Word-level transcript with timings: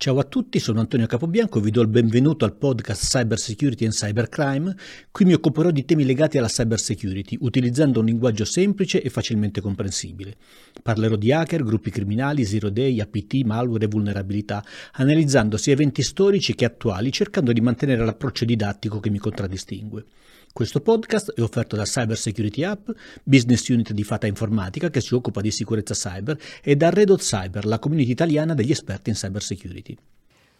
Ciao 0.00 0.20
a 0.20 0.22
tutti, 0.22 0.60
sono 0.60 0.78
Antonio 0.78 1.08
Capobianco 1.08 1.58
e 1.58 1.60
vi 1.60 1.72
do 1.72 1.80
il 1.80 1.88
benvenuto 1.88 2.44
al 2.44 2.54
podcast 2.54 3.02
Cyber 3.02 3.36
Security 3.36 3.84
and 3.84 3.92
Cybercrime. 3.92 4.72
Qui 5.10 5.24
mi 5.24 5.32
occuperò 5.32 5.72
di 5.72 5.84
temi 5.84 6.04
legati 6.04 6.38
alla 6.38 6.46
cyber 6.46 6.78
security, 6.78 7.36
utilizzando 7.40 7.98
un 7.98 8.06
linguaggio 8.06 8.44
semplice 8.44 9.02
e 9.02 9.10
facilmente 9.10 9.60
comprensibile. 9.60 10.36
Parlerò 10.84 11.16
di 11.16 11.32
hacker, 11.32 11.64
gruppi 11.64 11.90
criminali, 11.90 12.44
zero 12.44 12.70
day, 12.70 13.00
APT, 13.00 13.42
malware 13.42 13.86
e 13.86 13.88
vulnerabilità, 13.88 14.64
analizzando 14.92 15.56
sia 15.56 15.72
eventi 15.72 16.04
storici 16.04 16.54
che 16.54 16.64
attuali, 16.64 17.10
cercando 17.10 17.52
di 17.52 17.60
mantenere 17.60 18.04
l'approccio 18.04 18.44
didattico 18.44 19.00
che 19.00 19.10
mi 19.10 19.18
contraddistingue. 19.18 20.04
Questo 20.52 20.80
podcast 20.80 21.32
è 21.34 21.40
offerto 21.40 21.76
da 21.76 21.84
Cyber 21.84 22.16
Security 22.16 22.64
App, 22.64 22.90
business 23.22 23.68
unit 23.68 23.92
di 23.92 24.02
Fata 24.02 24.26
Informatica 24.26 24.90
che 24.90 25.00
si 25.00 25.14
occupa 25.14 25.40
di 25.40 25.50
sicurezza 25.50 25.94
cyber, 25.94 26.38
e 26.62 26.74
da 26.74 26.90
Red 26.90 27.10
Hot 27.10 27.20
Cyber, 27.20 27.64
la 27.64 27.78
community 27.78 28.10
italiana 28.10 28.54
degli 28.54 28.72
esperti 28.72 29.10
in 29.10 29.16
cyber 29.16 29.42
security. 29.42 29.96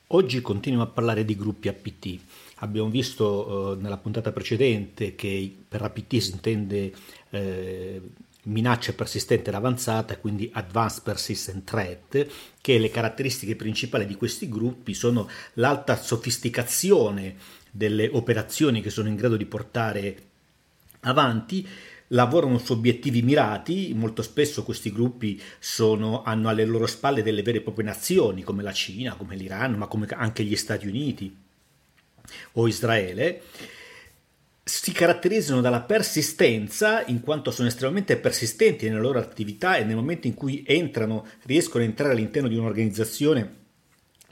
Oggi 0.08 0.40
continuo 0.40 0.82
a 0.82 0.86
parlare 0.86 1.24
di 1.24 1.36
gruppi 1.36 1.68
APT. 1.68 2.18
Abbiamo 2.56 2.88
visto 2.88 3.72
eh, 3.72 3.82
nella 3.82 3.98
puntata 3.98 4.32
precedente 4.32 5.14
che 5.14 5.54
per 5.68 5.82
APT 5.82 6.16
si 6.16 6.30
intende 6.30 6.92
eh, 7.30 8.00
minaccia 8.44 8.92
persistente 8.92 9.50
ed 9.50 9.56
avanzata, 9.56 10.16
quindi 10.16 10.50
Advanced 10.52 11.02
Persistent 11.02 11.64
Threat, 11.64 12.26
che 12.60 12.78
le 12.78 12.90
caratteristiche 12.90 13.56
principali 13.56 14.06
di 14.06 14.14
questi 14.14 14.48
gruppi 14.48 14.94
sono 14.94 15.28
l'alta 15.54 15.96
sofisticazione 15.96 17.36
delle 17.70 18.08
operazioni 18.12 18.80
che 18.80 18.90
sono 18.90 19.08
in 19.08 19.16
grado 19.16 19.36
di 19.36 19.44
portare 19.44 20.16
avanti, 21.00 21.66
lavorano 22.08 22.58
su 22.58 22.72
obiettivi 22.72 23.22
mirati, 23.22 23.92
molto 23.94 24.22
spesso 24.22 24.62
questi 24.62 24.90
gruppi 24.92 25.40
sono, 25.58 26.22
hanno 26.22 26.48
alle 26.48 26.64
loro 26.64 26.86
spalle 26.86 27.22
delle 27.22 27.42
vere 27.42 27.58
e 27.58 27.62
proprie 27.62 27.84
nazioni 27.84 28.42
come 28.42 28.62
la 28.62 28.72
Cina, 28.72 29.14
come 29.14 29.36
l'Iran, 29.36 29.74
ma 29.74 29.86
come 29.86 30.06
anche 30.10 30.42
gli 30.42 30.56
Stati 30.56 30.86
Uniti 30.86 31.36
o 32.52 32.66
Israele, 32.66 33.42
si 34.68 34.92
caratterizzano 34.92 35.62
dalla 35.62 35.80
persistenza 35.80 37.02
in 37.06 37.20
quanto 37.20 37.50
sono 37.50 37.68
estremamente 37.68 38.18
persistenti 38.18 38.86
nella 38.86 39.00
loro 39.00 39.18
attività 39.18 39.76
e 39.76 39.84
nel 39.84 39.96
momento 39.96 40.26
in 40.26 40.34
cui 40.34 40.62
entrano, 40.66 41.26
riescono 41.44 41.82
a 41.82 41.86
entrare 41.86 42.12
all'interno 42.12 42.48
di 42.48 42.56
un'organizzazione 42.56 43.56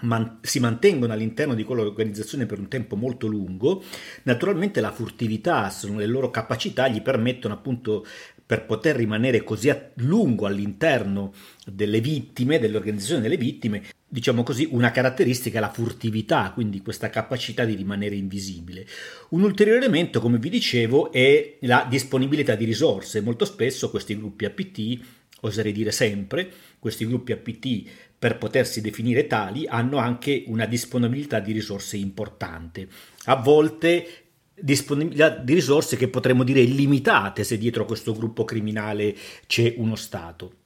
man- 0.00 0.40
si 0.42 0.60
mantengono 0.60 1.14
all'interno 1.14 1.54
di 1.54 1.64
quell'organizzazione 1.64 2.44
per 2.44 2.58
un 2.58 2.68
tempo 2.68 2.96
molto 2.96 3.26
lungo, 3.26 3.82
naturalmente 4.24 4.82
la 4.82 4.92
furtività, 4.92 5.70
sono 5.70 5.98
le 5.98 6.06
loro 6.06 6.30
capacità 6.30 6.86
gli 6.88 7.00
permettono 7.00 7.54
appunto 7.54 8.04
per 8.44 8.66
poter 8.66 8.94
rimanere 8.94 9.42
così 9.42 9.70
a 9.70 9.90
lungo 9.94 10.46
all'interno 10.46 11.32
delle 11.64 12.00
vittime, 12.00 12.58
dell'organizzazione 12.58 13.22
delle 13.22 13.36
vittime, 13.38 13.82
diciamo 14.16 14.42
così, 14.42 14.66
una 14.70 14.92
caratteristica 14.92 15.58
è 15.58 15.60
la 15.60 15.70
furtività, 15.70 16.50
quindi 16.54 16.80
questa 16.80 17.10
capacità 17.10 17.66
di 17.66 17.74
rimanere 17.74 18.14
invisibile. 18.14 18.86
Un 19.30 19.42
ulteriore 19.42 19.78
elemento, 19.78 20.22
come 20.22 20.38
vi 20.38 20.48
dicevo, 20.48 21.12
è 21.12 21.58
la 21.60 21.86
disponibilità 21.86 22.54
di 22.54 22.64
risorse. 22.64 23.20
Molto 23.20 23.44
spesso 23.44 23.90
questi 23.90 24.16
gruppi 24.16 24.46
APT, 24.46 25.00
oserei 25.42 25.70
dire 25.70 25.92
sempre, 25.92 26.50
questi 26.78 27.06
gruppi 27.06 27.32
APT 27.32 27.82
per 28.18 28.38
potersi 28.38 28.80
definire 28.80 29.26
tali 29.26 29.66
hanno 29.66 29.98
anche 29.98 30.44
una 30.46 30.64
disponibilità 30.64 31.38
di 31.38 31.52
risorse 31.52 31.98
importante. 31.98 32.88
A 33.24 33.36
volte 33.36 34.22
disponibilità 34.58 35.28
di 35.28 35.52
risorse 35.52 35.98
che 35.98 36.08
potremmo 36.08 36.42
dire 36.42 36.60
illimitate 36.60 37.44
se 37.44 37.58
dietro 37.58 37.84
questo 37.84 38.14
gruppo 38.14 38.46
criminale 38.46 39.14
c'è 39.46 39.74
uno 39.76 39.94
Stato. 39.94 40.64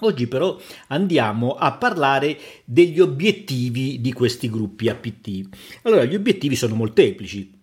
Oggi 0.00 0.26
però 0.26 0.58
andiamo 0.88 1.54
a 1.54 1.72
parlare 1.72 2.38
degli 2.64 3.00
obiettivi 3.00 4.00
di 4.00 4.12
questi 4.12 4.50
gruppi 4.50 4.88
APT. 4.88 5.48
Allora, 5.82 6.04
gli 6.04 6.14
obiettivi 6.14 6.54
sono 6.54 6.74
molteplici. 6.74 7.55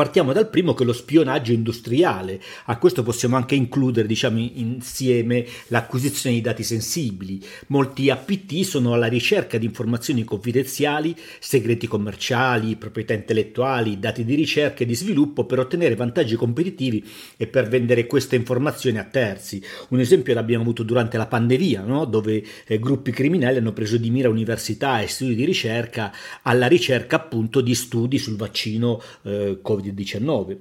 Partiamo 0.00 0.32
dal 0.32 0.48
primo 0.48 0.72
che 0.72 0.82
è 0.82 0.86
lo 0.86 0.94
spionaggio 0.94 1.52
industriale. 1.52 2.40
A 2.64 2.78
questo 2.78 3.02
possiamo 3.02 3.36
anche 3.36 3.54
includere, 3.54 4.08
diciamo, 4.08 4.38
insieme 4.38 5.44
l'acquisizione 5.66 6.36
di 6.36 6.40
dati 6.40 6.62
sensibili. 6.62 7.38
Molti 7.66 8.08
APT 8.08 8.62
sono 8.62 8.94
alla 8.94 9.08
ricerca 9.08 9.58
di 9.58 9.66
informazioni 9.66 10.24
confidenziali, 10.24 11.14
segreti 11.38 11.86
commerciali, 11.86 12.76
proprietà 12.76 13.12
intellettuali, 13.12 13.98
dati 13.98 14.24
di 14.24 14.34
ricerca 14.34 14.84
e 14.84 14.86
di 14.86 14.94
sviluppo 14.94 15.44
per 15.44 15.58
ottenere 15.58 15.96
vantaggi 15.96 16.34
competitivi 16.34 17.06
e 17.36 17.46
per 17.46 17.68
vendere 17.68 18.06
queste 18.06 18.36
informazioni 18.36 18.96
a 18.96 19.04
terzi. 19.04 19.62
Un 19.90 20.00
esempio 20.00 20.32
l'abbiamo 20.32 20.62
avuto 20.62 20.82
durante 20.82 21.18
la 21.18 21.26
pandemia, 21.26 21.82
no? 21.82 22.06
dove 22.06 22.42
eh, 22.66 22.78
gruppi 22.78 23.10
criminali 23.10 23.58
hanno 23.58 23.74
preso 23.74 23.98
di 23.98 24.08
mira 24.08 24.30
università 24.30 25.02
e 25.02 25.08
studi 25.08 25.34
di 25.34 25.44
ricerca 25.44 26.10
alla 26.40 26.68
ricerca 26.68 27.16
appunto 27.16 27.60
di 27.60 27.74
studi 27.74 28.16
sul 28.16 28.36
vaccino 28.36 29.02
eh, 29.24 29.58
Covid-19. 29.62 29.88
Covid-19. 29.92 30.56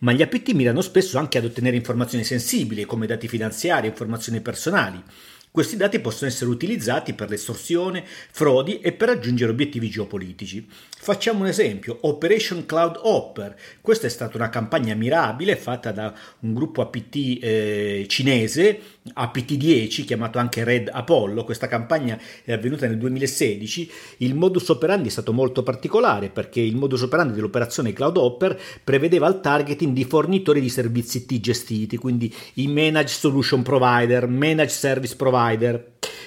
Ma 0.00 0.12
gli 0.12 0.22
APT 0.22 0.52
mirano 0.52 0.80
spesso 0.80 1.18
anche 1.18 1.38
ad 1.38 1.44
ottenere 1.44 1.76
informazioni 1.76 2.24
sensibili 2.24 2.84
come 2.84 3.06
dati 3.06 3.28
finanziari 3.28 3.86
e 3.86 3.90
informazioni 3.90 4.40
personali. 4.40 5.02
Questi 5.52 5.76
dati 5.76 6.00
possono 6.00 6.30
essere 6.30 6.48
utilizzati 6.48 7.12
per 7.12 7.28
l'estorsione, 7.28 8.02
frodi 8.06 8.80
e 8.80 8.92
per 8.92 9.08
raggiungere 9.08 9.50
obiettivi 9.50 9.90
geopolitici. 9.90 10.66
Facciamo 11.02 11.40
un 11.40 11.46
esempio, 11.46 11.98
Operation 12.02 12.64
Cloud 12.64 12.98
Hopper. 13.02 13.54
Questa 13.82 14.06
è 14.06 14.08
stata 14.08 14.38
una 14.38 14.48
campagna 14.48 14.94
mirabile 14.94 15.56
fatta 15.56 15.92
da 15.92 16.14
un 16.38 16.54
gruppo 16.54 16.80
APT 16.80 17.38
eh, 17.42 18.06
cinese, 18.08 18.80
APT10, 19.14 20.06
chiamato 20.06 20.38
anche 20.38 20.64
Red 20.64 20.88
Apollo. 20.90 21.44
Questa 21.44 21.66
campagna 21.66 22.18
è 22.44 22.52
avvenuta 22.52 22.86
nel 22.86 22.96
2016. 22.96 23.90
Il 24.18 24.34
modus 24.34 24.70
operandi 24.70 25.08
è 25.08 25.10
stato 25.10 25.34
molto 25.34 25.62
particolare 25.62 26.30
perché 26.30 26.60
il 26.60 26.76
modus 26.76 27.02
operandi 27.02 27.34
dell'operazione 27.34 27.92
Cloud 27.92 28.16
Hopper 28.16 28.58
prevedeva 28.82 29.28
il 29.28 29.40
targeting 29.40 29.92
di 29.92 30.04
fornitori 30.04 30.62
di 30.62 30.70
servizi 30.70 31.26
T 31.26 31.40
gestiti, 31.40 31.98
quindi 31.98 32.32
i 32.54 32.68
Managed 32.68 33.08
Solution 33.08 33.60
Provider, 33.60 34.26
Managed 34.28 34.70
Service 34.70 35.14
Provider. 35.14 35.40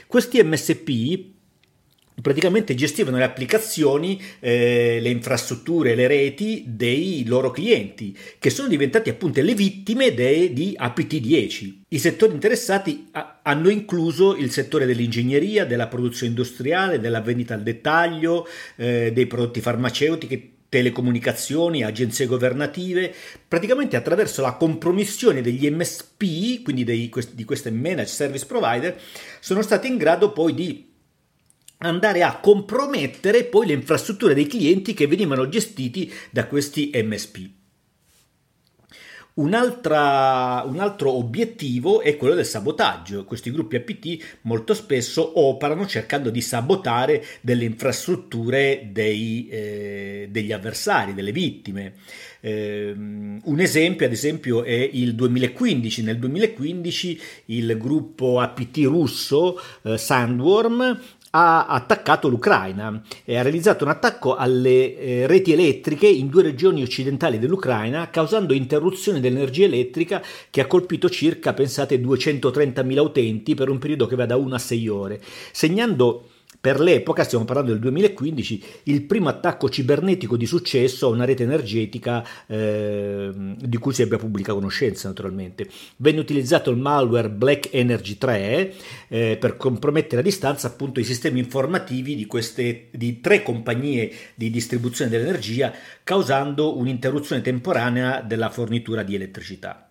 Questi 0.08 0.42
MSP 0.42 1.34
praticamente 2.22 2.76
gestivano 2.76 3.18
le 3.18 3.24
applicazioni, 3.24 4.22
eh, 4.40 5.00
le 5.02 5.10
infrastrutture, 5.10 5.96
le 5.96 6.08
reti 6.08 6.64
dei 6.68 7.26
loro 7.26 7.52
clienti, 7.52 8.18
che 8.40 8.50
sono 8.50 8.68
diventati 8.68 9.10
appunto 9.10 9.42
le 9.42 9.54
vittime 9.54 10.14
dei, 10.14 10.54
di 10.54 10.76
APT10. 10.80 11.82
I 11.90 12.00
settori 12.00 12.34
interessati 12.34 13.10
a, 13.12 13.42
hanno 13.44 13.70
incluso 13.70 14.36
il 14.36 14.52
settore 14.52 14.86
dell'ingegneria, 14.86 15.66
della 15.66 15.88
produzione 15.88 16.30
industriale, 16.30 17.00
della 17.00 17.22
vendita 17.22 17.54
al 17.54 17.64
dettaglio, 17.64 18.48
eh, 18.78 19.12
dei 19.14 19.28
prodotti 19.28 19.62
farmaceutici, 19.62 20.55
telecomunicazioni, 20.70 21.84
agenzie 21.84 22.26
governative, 22.26 23.14
praticamente 23.48 23.96
attraverso 23.96 24.42
la 24.42 24.54
compromissione 24.54 25.42
degli 25.42 25.70
MSP, 25.70 26.64
quindi 26.64 26.84
dei, 26.84 27.12
di 27.32 27.44
queste 27.44 27.72
managed 27.72 28.08
service 28.08 28.46
provider, 28.46 29.00
sono 29.40 29.62
stati 29.62 29.88
in 29.88 29.98
grado 29.98 30.32
poi 30.32 30.54
di 30.54 30.94
andare 31.80 32.24
a 32.24 32.38
compromettere 32.40 33.46
poi 33.46 33.68
le 33.68 33.74
infrastrutture 33.74 34.34
dei 34.34 34.48
clienti 34.48 34.94
che 34.94 35.08
venivano 35.08 35.50
gestiti 35.50 36.12
da 36.32 36.48
questi 36.48 36.92
MSP. 36.94 37.50
Un 39.38 39.54
altro 39.54 41.12
obiettivo 41.12 42.02
è 42.02 42.16
quello 42.16 42.36
del 42.36 42.46
sabotaggio. 42.46 43.26
Questi 43.26 43.52
gruppi 43.52 43.76
APT 43.76 44.38
molto 44.42 44.74
spesso 44.74 45.40
operano 45.40 45.86
cercando 45.86 46.30
di 46.30 46.40
sabotare 46.40 47.24
delle 47.42 47.66
infrastrutture 47.66 48.90
dei, 48.92 49.48
eh, 49.50 50.28
degli 50.32 50.54
avversari, 50.54 51.14
delle 51.14 51.34
vittime. 51.34 51.94
Eh, 52.40 52.94
un 52.96 53.60
esempio, 53.60 54.06
ad 54.06 54.14
esempio, 54.14 54.64
è 54.64 54.90
il 54.94 55.16
2015. 55.16 56.04
Nel 56.04 56.18
2015 56.18 57.22
il 57.48 57.78
gruppo 57.78 58.40
APT 58.40 58.78
russo 58.86 59.60
eh, 59.84 59.98
Sandworm 59.98 60.98
ha 61.38 61.66
attaccato 61.66 62.30
l'Ucraina 62.30 63.02
e 63.26 63.38
ha 63.38 63.42
realizzato 63.42 63.84
un 63.84 63.90
attacco 63.90 64.38
alle 64.38 64.98
eh, 64.98 65.28
reti 65.28 65.52
elettriche 65.52 66.08
in 66.08 66.30
due 66.30 66.44
regioni 66.44 66.82
occidentali 66.82 67.40
dell'Ucraina, 67.40 68.10
causando 68.10 68.54
interruzione 68.54 69.20
dell'energia 69.20 69.66
elettrica 69.66 70.24
che 70.50 70.62
ha 70.62 70.66
colpito 70.66 71.10
circa, 71.10 71.54
pensate, 71.54 72.00
230.000 72.00 73.00
utenti 73.00 73.54
per 73.54 73.68
un 73.68 73.80
periodo 73.80 74.08
che 74.08 74.16
va 74.16 74.26
da 74.26 74.38
1 74.38 74.56
a 74.56 74.60
6 74.60 74.88
ore, 74.88 75.22
segnando 75.52 76.30
per 76.66 76.80
l'epoca, 76.80 77.24
stiamo 77.24 77.46
parlando 77.46 77.74
del 77.74 77.80
2015, 77.80 78.64
il 78.86 79.04
primo 79.04 79.30
attacco 79.30 79.70
cibernetico 79.70 80.36
di 80.36 80.48
successo 80.48 81.06
a 81.06 81.10
una 81.12 81.24
rete 81.24 81.44
energetica 81.44 82.26
eh, 82.48 83.30
di 83.56 83.78
cui 83.78 83.94
si 83.94 84.02
abbia 84.02 84.18
pubblica 84.18 84.52
conoscenza 84.52 85.08
naturalmente. 85.08 85.70
Venne 85.98 86.22
utilizzato 86.22 86.72
il 86.72 86.78
malware 86.78 87.30
Black 87.30 87.72
Energy 87.72 88.18
3 88.18 88.74
eh, 89.10 89.38
per 89.40 89.58
compromettere 89.58 90.22
a 90.22 90.24
distanza 90.24 90.66
appunto 90.66 91.00
i 91.00 91.04
sistemi 91.04 91.38
informativi 91.38 92.16
di, 92.16 92.26
queste, 92.26 92.88
di 92.90 93.22
tre 93.22 93.44
compagnie 93.44 94.12
di 94.34 94.50
distribuzione 94.50 95.12
dell'energia, 95.12 95.72
causando 96.04 96.80
un'interruzione 96.80 97.44
temporanea 97.44 98.22
della 98.22 98.50
fornitura 98.50 99.04
di 99.04 99.14
elettricità. 99.14 99.85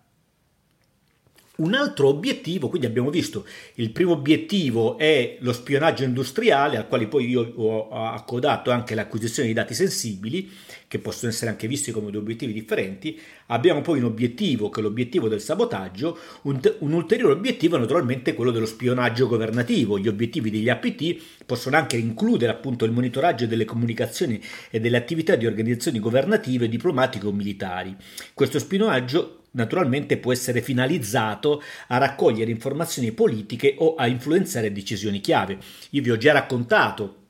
Un 1.57 1.73
altro 1.73 2.09
obiettivo, 2.09 2.67
quindi 2.67 2.85
abbiamo 2.87 3.09
visto, 3.09 3.45
il 3.75 3.91
primo 3.91 4.11
obiettivo 4.11 4.97
è 4.97 5.37
lo 5.39 5.53
spionaggio 5.53 6.03
industriale, 6.03 6.75
al 6.75 6.87
quale 6.87 7.07
poi 7.07 7.29
io 7.29 7.53
ho 7.55 7.89
accodato 7.89 8.71
anche 8.71 8.93
l'acquisizione 8.93 9.47
di 9.47 9.53
dati 9.53 9.73
sensibili, 9.73 10.51
che 10.87 10.99
possono 10.99 11.31
essere 11.31 11.51
anche 11.51 11.67
visti 11.67 11.91
come 11.91 12.11
due 12.11 12.19
obiettivi 12.19 12.51
differenti. 12.51 13.19
Abbiamo 13.47 13.81
poi 13.81 13.99
un 13.99 14.05
obiettivo 14.05 14.69
che 14.69 14.81
è 14.81 14.83
l'obiettivo 14.83 15.29
del 15.29 15.41
sabotaggio, 15.41 16.17
un, 16.43 16.59
un 16.79 16.93
ulteriore 16.93 17.33
obiettivo 17.33 17.77
naturalmente 17.77 18.33
quello 18.33 18.51
dello 18.51 18.65
spionaggio 18.65 19.27
governativo. 19.27 19.97
Gli 19.97 20.07
obiettivi 20.07 20.51
degli 20.51 20.69
APT 20.69 21.43
possono 21.45 21.77
anche 21.77 21.95
includere 21.95 22.51
appunto 22.51 22.85
il 22.85 22.91
monitoraggio 22.91 23.45
delle 23.45 23.65
comunicazioni 23.65 24.41
e 24.69 24.79
delle 24.79 24.97
attività 24.97 25.35
di 25.35 25.45
organizzazioni 25.45 25.99
governative, 25.99 26.67
diplomatiche 26.67 27.27
o 27.27 27.31
militari. 27.31 27.95
Questo 28.33 28.59
spionaggio 28.59 29.44
naturalmente 29.55 30.17
può 30.17 30.31
essere 30.31 30.61
finalizzato 30.61 31.61
a 31.87 31.97
raccogliere 31.97 32.51
informazioni 32.51 33.11
politiche 33.11 33.75
o 33.79 33.95
a 33.95 34.07
influenzare 34.07 34.71
decisioni 34.71 35.19
chiave. 35.19 35.57
Io 35.91 36.01
vi 36.01 36.11
ho 36.11 36.17
già 36.17 36.33
raccontato 36.33 37.23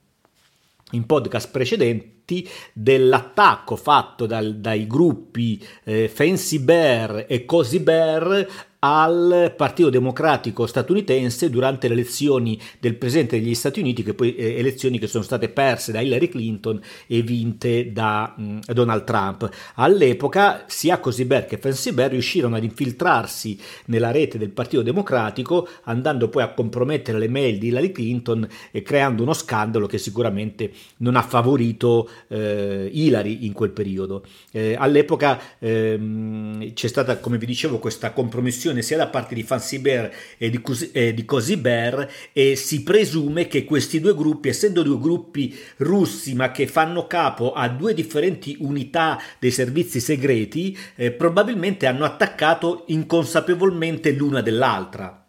in 0.92 1.06
podcast 1.06 1.50
precedenti 1.50 2.48
dell'attacco 2.74 3.76
fatto 3.76 4.26
dal, 4.26 4.56
dai 4.56 4.88
gruppi 4.88 5.64
eh, 5.84 6.08
Fancy 6.08 6.60
Bear 6.60 7.26
e 7.28 7.46
Cozy 7.46 7.80
Bear 7.80 8.48
al 8.88 9.52
Partito 9.58 9.90
Democratico 9.90 10.68
statunitense 10.68 11.50
durante 11.50 11.88
le 11.88 11.96
elezioni 11.96 12.60
del 12.80 12.96
Presidente 12.98 13.40
degli 13.40 13.56
Stati 13.56 13.80
Uniti, 13.80 14.04
che 14.04 14.14
poi 14.14 14.36
eh, 14.36 14.60
elezioni 14.60 15.00
che 15.00 15.08
sono 15.08 15.24
state 15.24 15.50
perse 15.50 15.92
da 15.92 16.02
Hillary 16.02 16.28
Clinton 16.28 16.80
e 17.08 17.24
vinte 17.24 17.92
da 17.92 18.36
mh, 18.38 18.60
Donald 18.74 19.04
Trump. 19.04 19.50
All'epoca 19.76 20.66
sia 20.68 21.00
Cosi 21.00 21.26
Bear 21.26 21.48
che 21.48 21.58
Fancy 21.58 21.94
Bear 21.94 22.12
riuscirono 22.12 22.58
ad 22.58 22.64
infiltrarsi 22.64 23.58
nella 23.86 24.12
rete 24.12 24.38
del 24.38 24.52
Partito 24.52 24.84
Democratico, 24.84 25.68
andando 25.86 26.30
poi 26.30 26.44
a 26.44 26.54
compromettere 26.54 27.18
le 27.18 27.28
mail 27.28 27.58
di 27.58 27.70
Hillary 27.70 27.92
Clinton 27.92 28.48
e 28.70 28.84
creando 28.84 29.24
uno 29.24 29.34
scandalo 29.34 29.88
che 29.88 29.98
sicuramente 29.98 30.72
non 30.98 31.16
ha 31.16 31.24
favorito 31.24 32.08
eh, 32.28 32.88
Hillary 32.92 33.46
in 33.48 33.54
quel 33.54 33.72
periodo. 33.72 34.24
Eh, 34.52 34.76
all'epoca 34.78 35.40
ehm, 35.58 36.74
c'è 36.74 36.88
stata, 36.88 37.18
come 37.18 37.40
vi 37.40 37.48
dicevo, 37.48 37.80
questa 37.80 38.12
compromissione 38.12 38.74
posizione 38.76 38.82
sia 38.82 38.98
da 38.98 39.08
parte 39.08 39.36
di 39.36 39.44
Fancy 39.44 39.80
Bear 39.80 40.12
e 40.38 40.50
di, 40.50 40.62
Cos- 40.62 40.90
eh, 40.92 41.14
di 41.14 41.26
Cozy 41.26 41.56
Bear 41.58 42.10
e 42.34 42.56
si 42.56 42.84
presume 42.84 43.48
che 43.48 43.64
questi 43.64 44.00
due 44.00 44.16
gruppi, 44.16 44.50
essendo 44.50 44.84
due 44.84 45.00
gruppi 45.00 45.56
russi 45.78 46.34
ma 46.34 46.52
che 46.52 46.68
fanno 46.68 47.08
capo 47.08 47.54
a 47.54 47.68
due 47.70 47.94
differenti 47.94 48.58
unità 48.60 49.22
dei 49.40 49.52
servizi 49.52 50.00
segreti, 50.00 50.78
eh, 50.96 51.12
probabilmente 51.12 51.86
hanno 51.86 52.06
attaccato 52.06 52.86
inconsapevolmente 52.88 54.12
l'una 54.12 54.42
dell'altra. 54.42 55.25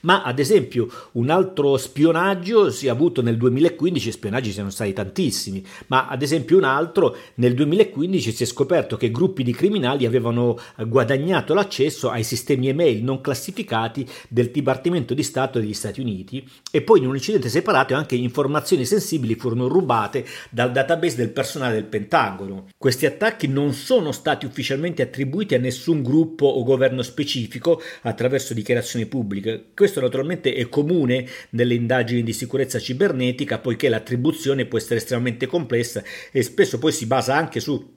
Ma 0.00 0.22
ad 0.22 0.38
esempio 0.38 0.88
un 1.12 1.30
altro 1.30 1.76
spionaggio 1.76 2.70
si 2.70 2.86
è 2.86 2.90
avuto 2.90 3.22
nel 3.22 3.36
2015, 3.36 4.10
spionaggi 4.12 4.52
sono 4.52 4.70
stati 4.70 4.92
tantissimi, 4.92 5.64
ma 5.88 6.08
ad 6.08 6.22
esempio 6.22 6.56
un 6.56 6.64
altro 6.64 7.16
nel 7.34 7.54
2015 7.54 8.32
si 8.32 8.42
è 8.42 8.46
scoperto 8.46 8.96
che 8.96 9.10
gruppi 9.10 9.42
di 9.42 9.52
criminali 9.52 10.06
avevano 10.06 10.58
guadagnato 10.86 11.54
l'accesso 11.54 12.10
ai 12.10 12.24
sistemi 12.24 12.68
email 12.68 13.02
non 13.02 13.20
classificati 13.20 14.06
del 14.28 14.50
Dipartimento 14.50 15.14
di 15.14 15.22
Stato 15.22 15.58
degli 15.58 15.74
Stati 15.74 16.00
Uniti 16.00 16.46
e 16.70 16.82
poi 16.82 17.00
in 17.00 17.06
un 17.06 17.14
incidente 17.14 17.48
separato 17.48 17.94
anche 17.94 18.14
informazioni 18.14 18.84
sensibili 18.84 19.34
furono 19.34 19.68
rubate 19.68 20.24
dal 20.50 20.72
database 20.72 21.16
del 21.16 21.30
personale 21.30 21.74
del 21.74 21.84
Pentagono. 21.84 22.66
Questi 22.76 23.06
attacchi 23.06 23.48
non 23.48 23.72
sono 23.72 24.12
stati 24.12 24.46
ufficialmente 24.46 25.02
attribuiti 25.02 25.54
a 25.54 25.58
nessun 25.58 26.02
gruppo 26.02 26.46
o 26.46 26.62
governo 26.62 27.02
specifico 27.02 27.80
attraverso 28.02 28.54
dichiarazioni 28.54 29.06
pubbliche. 29.06 29.65
Questo 29.74 30.00
naturalmente 30.00 30.54
è 30.54 30.68
comune 30.68 31.26
nelle 31.50 31.74
indagini 31.74 32.22
di 32.22 32.32
sicurezza 32.32 32.78
cibernetica 32.78 33.58
poiché 33.58 33.88
l'attribuzione 33.88 34.66
può 34.66 34.78
essere 34.78 34.96
estremamente 34.96 35.46
complessa 35.46 36.02
e 36.30 36.42
spesso 36.42 36.78
poi 36.78 36.92
si 36.92 37.06
basa 37.06 37.34
anche 37.34 37.60
su 37.60 37.94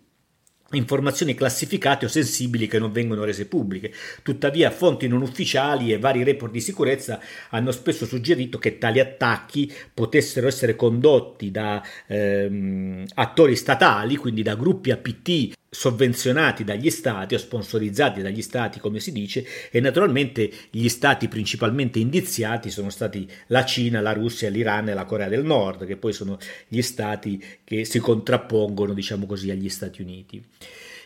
informazioni 0.71 1.33
classificate 1.33 2.06
o 2.06 2.10
sensibili 2.10 2.68
che 2.68 2.80
non 2.80 2.92
vengono 2.92 3.24
rese 3.24 3.48
pubbliche. 3.48 3.92
Tuttavia 4.21 4.71
fonti 4.71 5.07
non 5.07 5.21
ufficiali 5.21 5.92
e 5.92 6.00
vari 6.00 6.24
report 6.24 6.51
di 6.51 6.62
sicurezza 6.62 7.19
hanno 7.50 7.71
spesso 7.71 8.06
suggerito 8.06 8.57
che 8.57 8.77
tali 8.77 9.00
attacchi 9.00 9.71
potessero 9.94 10.48
essere 10.48 10.75
condotti 10.75 11.51
da 11.51 11.81
ehm, 12.07 13.06
attori 13.16 13.56
statali, 13.56 14.16
quindi 14.16 14.44
da 14.44 14.56
gruppi 14.56 14.92
APT 14.92 15.57
sovvenzionati 15.69 16.63
dagli 16.63 16.89
stati 16.89 17.36
o 17.36 17.38
sponsorizzati 17.38 18.21
dagli 18.21 18.42
stati 18.42 18.80
come 18.80 19.00
si 19.00 19.12
dice 19.12 19.45
e 19.69 19.80
naturalmente 19.80 20.50
gli 20.71 20.88
stati 20.88 21.27
principalmente 21.27 22.00
indiziati 22.00 22.71
sono 22.71 22.89
stati 22.89 23.30
la 23.48 23.63
Cina, 23.66 24.01
la 24.01 24.13
Russia, 24.13 24.50
l'Iran 24.50 24.89
e 24.89 24.94
la 24.94 25.06
Corea 25.06 25.27
del 25.27 25.44
Nord 25.44 25.86
che 25.86 25.98
poi 25.98 26.12
sono 26.12 26.38
gli 26.68 26.81
stati 26.81 27.44
che 27.63 27.86
si 27.86 28.00
contrappongono 28.00 28.94
diciamo 28.94 29.25
così 29.25 29.51
agli 29.51 29.69
Stati 29.69 30.01
Uniti. 30.01 30.44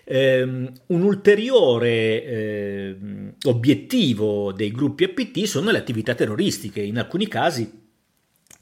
Um, 0.05 0.69
un 0.87 1.01
ulteriore 1.01 2.91
uh, 2.91 3.47
obiettivo 3.47 4.51
dei 4.51 4.69
gruppi 4.69 5.05
APT 5.05 5.43
sono 5.43 5.71
le 5.71 5.77
attività 5.77 6.13
terroristiche, 6.13 6.81
in 6.81 6.97
alcuni 6.97 7.29
casi 7.29 7.82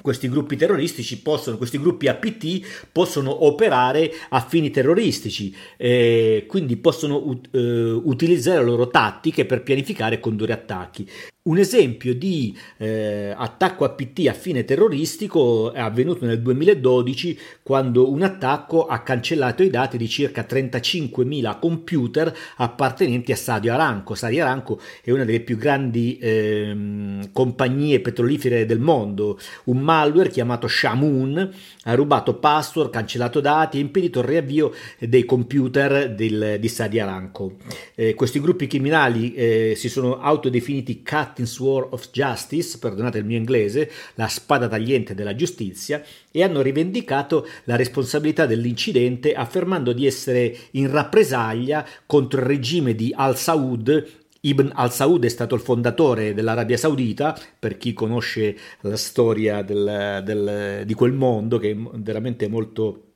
questi 0.02 0.30
gruppi 0.30 0.56
terroristici 0.56 1.22
possono, 1.22 1.58
questi 1.58 1.80
gruppi 1.80 2.08
APT 2.08 2.88
possono 2.92 3.46
operare 3.46 4.12
a 4.30 4.42
fini 4.42 4.72
terroristici, 4.72 5.56
eh, 5.78 6.46
quindi 6.48 6.78
possono 6.78 7.18
uh, 7.18 7.40
utilizzare 7.52 8.60
le 8.60 8.66
loro 8.66 8.90
tattiche 8.90 9.46
per 9.46 9.64
pianificare 9.64 10.16
e 10.16 10.20
condurre 10.20 10.54
attacchi. 10.54 11.08
Un 11.44 11.58
esempio 11.58 12.14
di 12.14 12.56
eh, 12.78 13.34
attacco 13.36 13.84
APT 13.84 14.28
a 14.28 14.34
fine 14.34 14.64
terroristico 14.64 15.74
è 15.74 15.80
avvenuto 15.80 16.24
nel 16.24 16.40
2012 16.40 17.40
quando 17.64 18.12
un 18.12 18.22
attacco 18.22 18.86
ha 18.86 19.02
cancellato 19.02 19.64
i 19.64 19.72
dati 19.72 19.98
di 19.98 20.08
circa 20.08 20.46
35.000 20.48 21.58
computer 21.58 22.32
appartenenti 22.58 23.32
a 23.32 23.36
Sadio 23.36 23.74
Aramco. 23.74 24.14
Sadio 24.14 24.44
Aramco 24.44 24.80
è 25.02 25.10
una 25.10 25.26
delle 25.26 25.40
più 25.40 25.58
grandi 25.58 26.20
eh, 26.20 27.28
compagnie 27.32 28.02
petrolifere 28.02 28.68
del 28.68 28.80
mondo. 28.80 29.40
Un 29.64 29.80
malware 29.80 30.30
chiamato 30.30 30.68
Shamoon 30.68 31.54
ha 31.86 31.96
rubato 31.96 32.36
password, 32.36 32.92
cancellato 32.92 33.40
dati 33.40 33.78
e 33.78 33.80
impedito 33.80 34.20
il 34.20 34.26
riavvio 34.26 34.74
dei 35.00 35.26
computer 35.26 36.14
del, 36.14 36.58
di 36.60 36.68
Sadio 36.68 37.02
Aramco. 37.02 37.56
Eh, 37.96 38.14
questi 38.14 38.40
gruppi 38.40 38.68
criminali 38.68 39.34
eh, 39.34 39.74
si 39.76 39.90
sono 39.90 40.20
autodefiniti 40.20 41.02
cat 41.02 41.30
Captain 41.32 41.48
Sword 41.48 41.94
of 41.94 42.12
Justice, 42.12 42.78
perdonate 42.78 43.20
il 43.20 43.26
mio 43.26 43.38
inglese, 43.38 43.90
la 44.16 44.28
spada 44.28 44.68
tagliente 44.68 45.16
della 45.16 45.34
giustizia, 45.34 46.04
e 46.30 46.44
hanno 46.44 46.62
rivendicato 46.62 47.48
la 47.64 47.78
responsabilità 47.78 48.46
dell'incidente 48.46 49.34
affermando 49.34 49.94
di 49.94 50.06
essere 50.06 50.56
in 50.72 50.92
rappresaglia 50.92 51.88
contro 52.06 52.42
il 52.42 52.48
regime 52.48 52.96
di 52.96 53.14
Al-Saud. 53.16 54.20
Ibn 54.44 54.72
al-Saud 54.74 55.24
è 55.24 55.30
stato 55.30 55.54
il 55.56 55.62
fondatore 55.62 56.34
dell'Arabia 56.34 56.76
Saudita, 56.76 57.40
per 57.58 57.78
chi 57.78 57.94
conosce 57.94 58.58
la 58.82 58.98
storia 58.98 59.62
del, 59.62 60.22
del, 60.26 60.84
di 60.86 60.94
quel 60.96 61.14
mondo 61.14 61.60
che 61.60 61.72
è 61.72 61.76
veramente 61.94 62.48
molto 62.48 63.11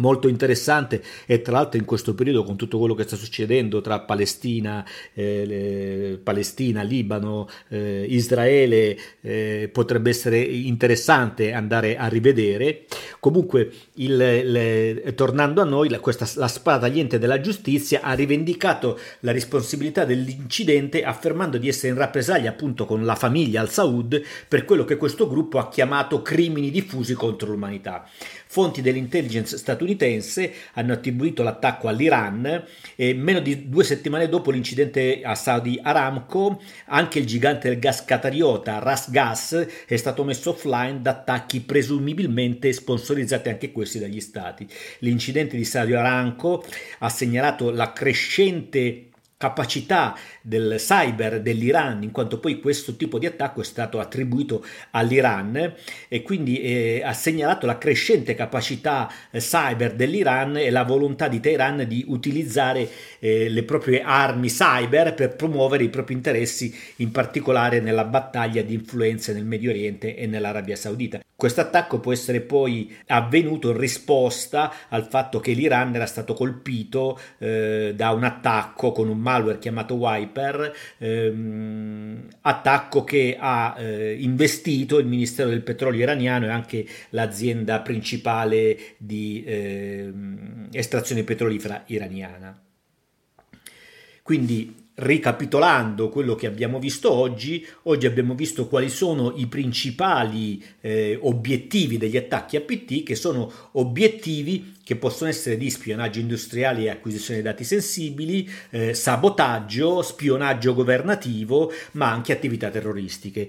molto 0.00 0.26
interessante 0.28 1.02
e 1.26 1.40
tra 1.40 1.52
l'altro 1.52 1.78
in 1.78 1.84
questo 1.84 2.14
periodo 2.14 2.42
con 2.42 2.56
tutto 2.56 2.78
quello 2.78 2.94
che 2.94 3.04
sta 3.04 3.16
succedendo 3.16 3.80
tra 3.80 4.00
Palestina, 4.00 4.84
eh, 5.14 6.18
Palestina 6.22 6.82
Libano, 6.82 7.48
eh, 7.68 8.04
Israele 8.08 8.98
eh, 9.20 9.70
potrebbe 9.72 10.10
essere 10.10 10.40
interessante 10.40 11.52
andare 11.52 11.96
a 11.96 12.08
rivedere. 12.08 12.86
Comunque, 13.20 13.70
il, 13.94 14.16
le, 14.16 15.12
tornando 15.14 15.60
a 15.60 15.64
noi, 15.64 15.88
la, 15.88 16.00
questa, 16.00 16.28
la 16.34 16.48
spada 16.48 16.78
tagliente 16.80 17.18
della 17.18 17.40
giustizia 17.40 18.00
ha 18.02 18.14
rivendicato 18.14 18.98
la 19.20 19.32
responsabilità 19.32 20.04
dell'incidente 20.04 21.04
affermando 21.04 21.58
di 21.58 21.68
essere 21.68 21.92
in 21.92 21.98
rappresaglia 21.98 22.50
appunto 22.50 22.86
con 22.86 23.04
la 23.04 23.14
famiglia 23.14 23.60
al-Saud 23.60 24.22
per 24.48 24.64
quello 24.64 24.84
che 24.84 24.96
questo 24.96 25.28
gruppo 25.28 25.58
ha 25.58 25.68
chiamato 25.68 26.22
crimini 26.22 26.70
diffusi 26.70 27.12
contro 27.14 27.50
l'umanità. 27.50 28.08
Fonti 28.46 28.82
dell'intelligence 28.82 29.56
statunitense 29.56 29.89
hanno 30.74 30.92
attribuito 30.92 31.42
l'attacco 31.42 31.88
all'Iran 31.88 32.64
e 32.96 33.14
meno 33.14 33.40
di 33.40 33.68
due 33.68 33.84
settimane 33.84 34.28
dopo 34.28 34.50
l'incidente 34.50 35.22
a 35.22 35.34
Saudi 35.34 35.78
Aramco 35.82 36.60
anche 36.86 37.18
il 37.18 37.26
gigante 37.26 37.68
del 37.68 37.78
gas 37.78 38.04
qatariota 38.04 38.78
Ras 38.78 39.10
Gas 39.10 39.66
è 39.86 39.96
stato 39.96 40.24
messo 40.24 40.50
offline 40.50 41.00
da 41.02 41.10
attacchi 41.10 41.60
presumibilmente 41.60 42.72
sponsorizzati 42.72 43.48
anche 43.48 43.72
questi 43.72 43.98
dagli 43.98 44.20
stati. 44.20 44.66
L'incidente 45.00 45.56
di 45.56 45.64
Saudi 45.64 45.94
Aramco 45.94 46.64
ha 46.98 47.08
segnalato 47.08 47.70
la 47.70 47.92
crescente 47.92 49.09
capacità 49.40 50.14
del 50.42 50.74
cyber 50.76 51.40
dell'Iran, 51.40 52.02
in 52.02 52.10
quanto 52.10 52.38
poi 52.38 52.60
questo 52.60 52.94
tipo 52.96 53.18
di 53.18 53.24
attacco 53.24 53.62
è 53.62 53.64
stato 53.64 53.98
attribuito 53.98 54.62
all'Iran 54.90 55.72
e 56.08 56.20
quindi 56.20 56.60
eh, 56.60 57.00
ha 57.02 57.14
segnalato 57.14 57.64
la 57.64 57.78
crescente 57.78 58.34
capacità 58.34 59.10
eh, 59.30 59.38
cyber 59.38 59.94
dell'Iran 59.94 60.58
e 60.58 60.68
la 60.68 60.84
volontà 60.84 61.26
di 61.28 61.40
Teheran 61.40 61.86
di 61.88 62.04
utilizzare 62.08 62.86
eh, 63.18 63.48
le 63.48 63.62
proprie 63.62 64.02
armi 64.02 64.48
cyber 64.48 65.14
per 65.14 65.36
promuovere 65.36 65.84
i 65.84 65.88
propri 65.88 66.12
interessi, 66.12 66.78
in 66.96 67.10
particolare 67.10 67.80
nella 67.80 68.04
battaglia 68.04 68.60
di 68.60 68.74
influenze 68.74 69.32
nel 69.32 69.46
Medio 69.46 69.70
Oriente 69.70 70.16
e 70.16 70.26
nell'Arabia 70.26 70.76
Saudita. 70.76 71.22
Questo 71.34 71.62
attacco 71.62 72.00
può 72.00 72.12
essere 72.12 72.42
poi 72.42 72.94
avvenuto 73.06 73.70
in 73.70 73.78
risposta 73.78 74.70
al 74.90 75.06
fatto 75.08 75.40
che 75.40 75.52
l'Iran 75.52 75.94
era 75.94 76.04
stato 76.04 76.34
colpito 76.34 77.18
eh, 77.38 77.94
da 77.96 78.10
un 78.10 78.24
attacco 78.24 78.92
con 78.92 79.08
un 79.08 79.18
malware 79.30 79.58
chiamato 79.58 79.94
Wiper, 79.94 80.72
ehm, 80.98 82.28
attacco 82.42 83.04
che 83.04 83.36
ha 83.38 83.76
eh, 83.78 84.16
investito 84.20 84.98
il 84.98 85.06
Ministero 85.06 85.48
del 85.48 85.62
Petrolio 85.62 86.02
iraniano 86.02 86.46
e 86.46 86.50
anche 86.50 86.86
l'azienda 87.10 87.80
principale 87.80 88.76
di 88.98 89.42
eh, 89.44 90.12
estrazione 90.72 91.22
petrolifera 91.22 91.84
iraniana. 91.86 92.69
Quindi 94.22 94.80
ricapitolando 95.00 96.10
quello 96.10 96.34
che 96.34 96.46
abbiamo 96.46 96.78
visto 96.78 97.10
oggi, 97.10 97.66
oggi 97.84 98.06
abbiamo 98.06 98.34
visto 98.34 98.66
quali 98.66 98.90
sono 98.90 99.32
i 99.36 99.46
principali 99.46 100.62
eh, 100.80 101.18
obiettivi 101.22 101.96
degli 101.96 102.16
attacchi 102.16 102.56
APT, 102.56 103.02
che 103.02 103.14
sono 103.14 103.50
obiettivi 103.72 104.76
che 104.84 104.96
possono 104.96 105.30
essere 105.30 105.56
di 105.56 105.70
spionaggio 105.70 106.20
industriale 106.20 106.82
e 106.82 106.90
acquisizione 106.90 107.40
di 107.40 107.46
dati 107.46 107.64
sensibili, 107.64 108.48
eh, 108.70 108.92
sabotaggio, 108.92 110.02
spionaggio 110.02 110.74
governativo, 110.74 111.72
ma 111.92 112.10
anche 112.10 112.32
attività 112.32 112.70
terroristiche. 112.70 113.48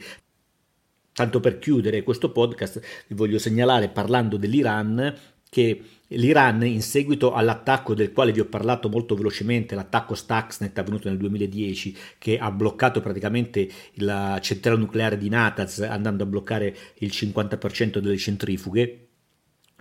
Tanto 1.14 1.42
per 1.42 1.60
chiudere 1.60 2.04
questo 2.04 2.32
podcast 2.32 2.80
vi 3.08 3.16
voglio 3.16 3.38
segnalare 3.38 3.90
parlando 3.90 4.38
dell'Iran 4.38 5.14
che 5.54 5.82
l'Iran, 6.08 6.64
in 6.66 6.82
seguito 6.82 7.34
all'attacco 7.34 7.94
del 7.94 8.14
quale 8.14 8.32
vi 8.32 8.40
ho 8.40 8.46
parlato 8.46 8.88
molto 8.88 9.16
velocemente, 9.16 9.76
l'attacco 9.76 10.16
Stuxnet 10.16 10.78
avvenuto 10.78 11.10
nel 11.10 11.18
2010, 11.18 11.98
che 12.18 12.38
ha 12.38 12.50
bloccato 12.52 13.02
praticamente 13.02 13.70
la 13.96 14.40
centrale 14.42 14.80
nucleare 14.80 15.18
di 15.18 15.28
Natanz, 15.28 15.80
andando 15.80 16.24
a 16.24 16.26
bloccare 16.26 16.74
il 17.00 17.10
50% 17.10 17.98
delle 17.98 18.16
centrifughe, 18.16 19.08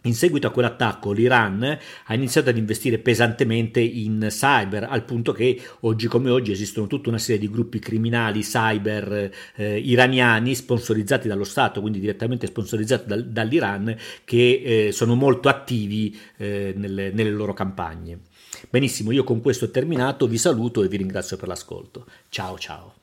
in 0.02 0.14
seguito 0.14 0.47
a 0.47 0.50
quell'attacco 0.50 1.12
l'Iran 1.12 1.78
ha 2.07 2.14
iniziato 2.14 2.50
ad 2.50 2.57
investire 2.57 2.99
pesantemente 2.99 3.80
in 3.80 4.26
cyber, 4.30 4.85
al 4.85 5.04
punto 5.04 5.33
che 5.33 5.61
oggi 5.80 6.07
come 6.07 6.30
oggi 6.30 6.52
esistono 6.52 6.87
tutta 6.87 7.09
una 7.09 7.19
serie 7.19 7.40
di 7.40 7.50
gruppi 7.50 7.78
criminali 7.78 8.40
cyber 8.40 9.30
eh, 9.57 9.78
iraniani 9.78 10.54
sponsorizzati 10.54 11.28
dallo 11.28 11.45
Stato, 11.45 11.80
quindi 11.80 12.00
direttamente 12.00 12.47
sponsorizzati 12.47 13.07
dal, 13.07 13.26
dall'Iran, 13.26 13.95
che 14.25 14.87
eh, 14.87 14.92
sono 14.92 15.14
molto 15.14 15.49
attivi 15.49 16.19
eh, 16.37 16.73
nelle, 16.76 17.11
nelle 17.12 17.30
loro 17.30 17.52
campagne. 17.52 18.21
Benissimo, 18.69 19.11
io 19.11 19.25
con 19.25 19.40
questo 19.40 19.66
ho 19.66 19.71
terminato, 19.71 20.26
vi 20.26 20.38
saluto 20.38 20.83
e 20.83 20.88
vi 20.88 20.97
ringrazio 20.97 21.37
per 21.37 21.49
l'ascolto. 21.49 22.07
Ciao 22.28 22.59
ciao. 22.59 23.00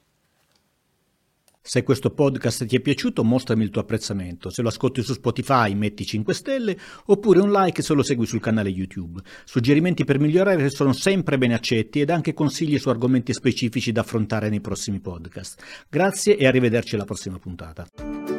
Se 1.67 1.83
questo 1.83 2.12
podcast 2.12 2.65
ti 2.65 2.77
è 2.77 2.79
piaciuto, 2.79 3.25
mostrami 3.25 3.65
il 3.65 3.71
tuo 3.71 3.81
apprezzamento. 3.81 4.50
Se 4.50 4.62
lo 4.62 4.69
ascolti 4.69 5.03
su 5.03 5.12
Spotify, 5.12 5.74
metti 5.74 6.05
5 6.05 6.33
stelle, 6.33 6.77
oppure 7.07 7.41
un 7.41 7.51
like 7.51 7.81
se 7.81 7.93
lo 7.93 8.03
segui 8.03 8.25
sul 8.25 8.39
canale 8.39 8.69
YouTube. 8.69 9.19
Suggerimenti 9.43 10.05
per 10.05 10.17
migliorare 10.17 10.69
sono 10.69 10.93
sempre 10.93 11.38
ben 11.38 11.51
accetti 11.51 12.00
ed 12.00 12.09
anche 12.09 12.33
consigli 12.33 12.79
su 12.79 12.88
argomenti 12.88 13.33
specifici 13.33 13.91
da 13.91 14.00
affrontare 14.00 14.47
nei 14.47 14.62
prossimi 14.62 15.01
podcast. 15.01 15.62
Grazie 15.89 16.38
e 16.38 16.47
arrivederci 16.47 16.95
alla 16.95 17.03
prossima 17.03 17.38
puntata. 17.38 18.37